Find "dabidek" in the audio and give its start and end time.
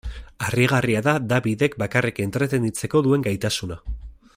1.33-1.77